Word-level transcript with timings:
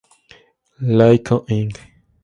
Lay 0.79 1.19
Co., 1.19 1.45
Inc.". 1.47 1.79